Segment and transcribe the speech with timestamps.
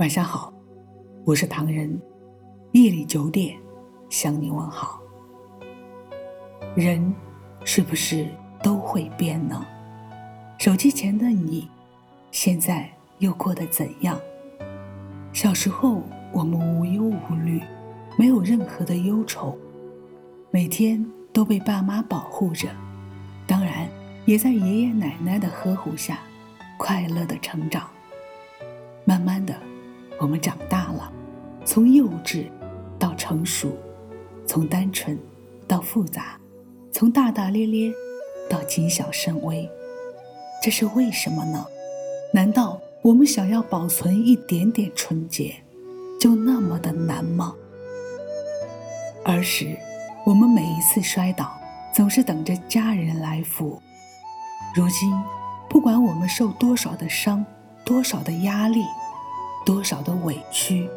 [0.00, 0.50] 晚上好，
[1.26, 2.00] 我是唐人。
[2.72, 3.54] 夜里九点
[4.08, 4.98] 向你问好。
[6.74, 7.14] 人
[7.66, 8.26] 是不是
[8.62, 9.62] 都会变呢？
[10.58, 11.68] 手机前的你，
[12.30, 14.18] 现在又过得怎样？
[15.34, 17.60] 小时候我们无忧无虑，
[18.16, 19.54] 没有任何的忧愁，
[20.50, 22.70] 每天都被爸妈保护着，
[23.46, 23.86] 当然
[24.24, 26.20] 也在爷爷奶奶的呵护下，
[26.78, 27.86] 快乐的成长。
[29.04, 29.54] 慢慢的。
[30.20, 31.10] 我们长大了，
[31.64, 32.44] 从幼稚
[32.98, 33.74] 到成熟，
[34.46, 35.18] 从单纯
[35.66, 36.38] 到复杂，
[36.92, 37.90] 从大大咧咧
[38.48, 39.66] 到谨小慎微，
[40.62, 41.64] 这是为什么呢？
[42.34, 45.54] 难道我们想要保存一点点纯洁，
[46.20, 47.54] 就那么的难吗？
[49.24, 49.74] 儿时，
[50.26, 51.58] 我们每一次摔倒，
[51.94, 53.80] 总是等着家人来扶。
[54.74, 55.10] 如今，
[55.66, 57.42] 不管我们受多少的伤，
[57.86, 58.84] 多少的压力。
[59.70, 60.90] 多少的委屈，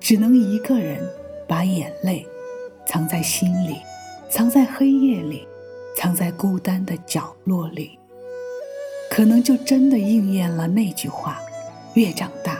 [0.00, 1.00] 只能一个人
[1.46, 2.26] 把眼泪
[2.84, 3.76] 藏在心里，
[4.28, 5.46] 藏在黑夜里，
[5.96, 7.96] 藏在孤单的角落里。
[9.08, 11.38] 可能就真的应验了那句话：
[11.94, 12.58] 越长大，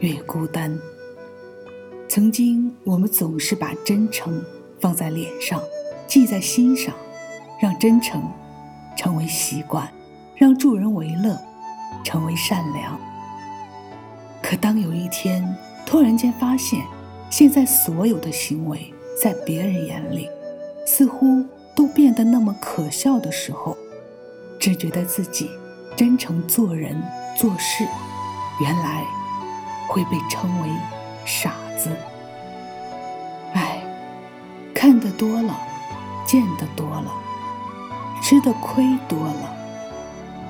[0.00, 0.78] 越孤单。
[2.06, 4.44] 曾经我们总是把真诚
[4.80, 5.62] 放在脸上，
[6.06, 6.94] 记在心上，
[7.58, 8.22] 让真诚
[8.98, 9.90] 成为习惯，
[10.36, 11.40] 让助人为乐
[12.04, 13.00] 成为善良。
[14.50, 15.46] 可当有一天
[15.86, 16.84] 突然间发现，
[17.30, 18.92] 现在所有的行为
[19.22, 20.28] 在别人眼里，
[20.84, 23.76] 似乎都变得那么可笑的时候，
[24.58, 25.48] 只觉得自己
[25.96, 27.00] 真诚做人
[27.36, 27.86] 做事，
[28.60, 29.04] 原来
[29.86, 30.68] 会被称为
[31.24, 31.88] 傻子。
[33.54, 33.80] 唉，
[34.74, 35.56] 看得多了，
[36.26, 37.12] 见得多了，
[38.20, 39.56] 吃的亏多了，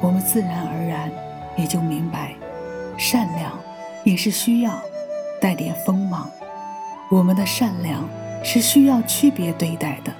[0.01, 1.12] 我们自然而然
[1.59, 2.35] 也就明白，
[2.97, 3.53] 善良。
[4.05, 4.81] 也是需要
[5.41, 6.31] 带点锋芒，
[7.11, 8.09] 我们的善良
[8.42, 10.12] 是需要区别对待的。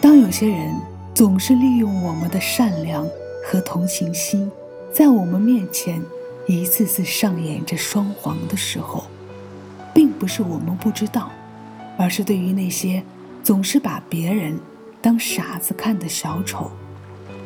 [0.00, 0.74] 当有些人
[1.14, 3.06] 总是利用我们的善良
[3.44, 4.50] 和同情心，
[4.92, 6.00] 在我们面前
[6.46, 9.04] 一次次上演着双簧的时候，
[9.92, 11.30] 并不是我们不知道，
[11.98, 13.02] 而是对于那些
[13.42, 14.58] 总是把别人
[15.02, 16.70] 当傻子看的小丑，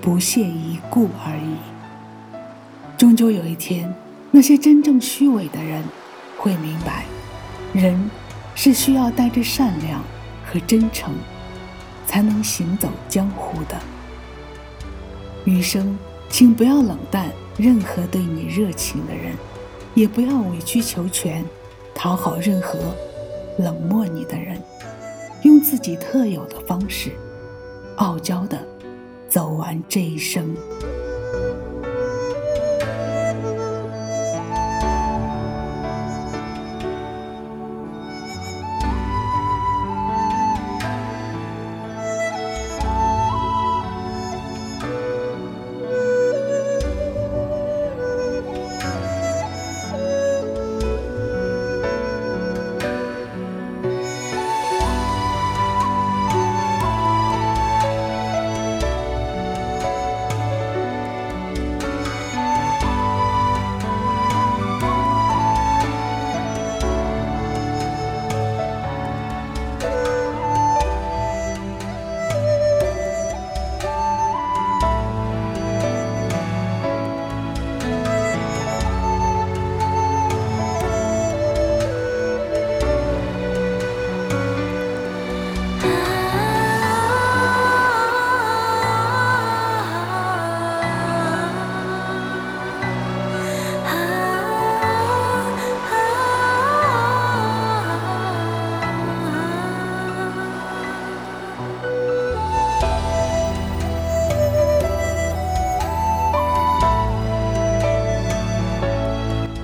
[0.01, 1.57] 不屑一顾而已。
[2.97, 3.93] 终究有一天。
[4.35, 5.85] 那些真正虚伪的人，
[6.39, 7.05] 会明白，
[7.75, 8.11] 人
[8.55, 10.03] 是需要带着善良
[10.47, 11.13] 和真诚，
[12.07, 13.79] 才能行走江湖的。
[15.45, 15.99] 余生，
[16.31, 19.35] 请不要冷淡任何对你热情的人，
[19.95, 21.45] 也不要委曲求全，
[21.95, 22.79] 讨好任何
[23.59, 24.59] 冷漠你的人，
[25.43, 27.11] 用自己特有的方式，
[27.97, 28.59] 傲娇的
[29.29, 30.57] 走完这一生。